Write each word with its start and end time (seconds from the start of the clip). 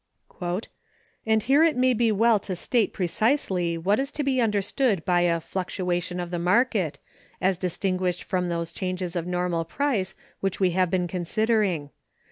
"And 1.27 1.43
here 1.43 1.63
it 1.63 1.75
may 1.77 1.93
be 1.93 2.11
well 2.11 2.39
to 2.39 2.55
state 2.55 2.91
precisely 2.91 3.77
what 3.77 3.99
is 3.99 4.11
to 4.13 4.23
be 4.23 4.41
understood 4.41 5.05
by 5.05 5.21
a 5.21 5.39
'fluctuation 5.39 6.19
of 6.19 6.31
the 6.31 6.39
market,' 6.39 6.97
as 7.39 7.55
distinguished 7.55 8.23
from 8.23 8.49
those 8.49 8.71
changes 8.71 9.15
of 9.15 9.27
normal 9.27 9.63
price 9.63 10.15
which 10.39 10.59
we 10.59 10.71
have 10.71 10.89
been 10.89 11.07
considering. 11.07 11.91